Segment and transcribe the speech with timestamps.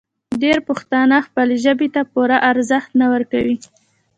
[0.41, 3.57] ډېری پښتانه خپلې ژبې ته پوره ارزښت نه ورکوي.